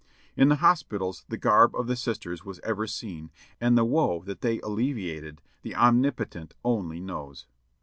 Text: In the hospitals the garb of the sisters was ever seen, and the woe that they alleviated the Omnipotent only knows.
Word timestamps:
In 0.35 0.49
the 0.49 0.55
hospitals 0.55 1.25
the 1.29 1.37
garb 1.37 1.75
of 1.75 1.85
the 1.85 1.95
sisters 1.95 2.43
was 2.43 2.59
ever 2.63 2.87
seen, 2.87 3.29
and 3.59 3.77
the 3.77 3.85
woe 3.85 4.23
that 4.23 4.41
they 4.41 4.59
alleviated 4.61 5.43
the 5.61 5.75
Omnipotent 5.75 6.55
only 6.65 6.99
knows. 6.99 7.45